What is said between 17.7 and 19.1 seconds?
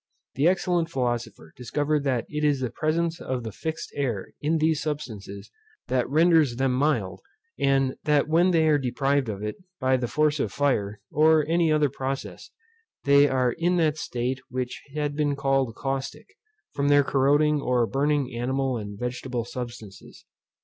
burning animal and